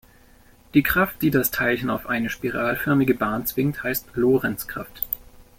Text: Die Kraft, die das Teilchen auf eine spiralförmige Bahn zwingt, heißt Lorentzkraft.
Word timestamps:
Die 0.73 0.81
Kraft, 0.81 1.21
die 1.21 1.29
das 1.29 1.51
Teilchen 1.51 1.91
auf 1.91 2.07
eine 2.07 2.31
spiralförmige 2.31 3.13
Bahn 3.13 3.45
zwingt, 3.45 3.83
heißt 3.83 4.07
Lorentzkraft. 4.15 5.03